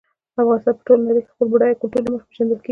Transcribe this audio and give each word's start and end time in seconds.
افغانستان 0.41 0.73
په 0.77 0.83
ټوله 0.87 1.03
نړۍ 1.07 1.15
کې 1.17 1.23
د 1.25 1.31
خپل 1.33 1.47
بډایه 1.51 1.79
کلتور 1.81 2.01
له 2.03 2.11
مخې 2.13 2.25
پېژندل 2.29 2.59
کېږي. 2.63 2.69